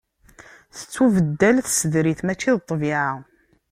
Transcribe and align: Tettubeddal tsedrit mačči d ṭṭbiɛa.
Tettubeddal 0.77 1.55
tsedrit 1.61 2.21
mačči 2.25 2.51
d 2.57 2.59
ṭṭbiɛa. 2.63 3.11